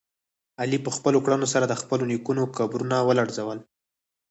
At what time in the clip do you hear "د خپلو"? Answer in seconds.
1.67-2.03